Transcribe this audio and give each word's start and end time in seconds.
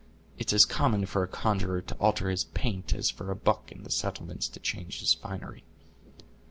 It's 0.35 0.51
as 0.51 0.65
common 0.65 1.05
for 1.05 1.21
a 1.21 1.27
conjurer 1.27 1.79
to 1.79 1.95
alter 1.97 2.31
his 2.31 2.45
paint 2.45 2.91
as 2.91 3.11
for 3.11 3.29
a 3.29 3.35
buck 3.35 3.71
in 3.71 3.83
the 3.83 3.91
settlements 3.91 4.47
to 4.49 4.59
change 4.59 4.99
his 4.99 5.13
finery." 5.13 5.63